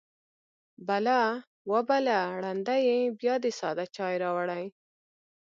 [0.87, 1.21] _بلا!
[1.69, 2.21] وه بلا!
[2.41, 2.97] ړنده يې!
[3.19, 4.63] بيا دې ساده چای راوړی.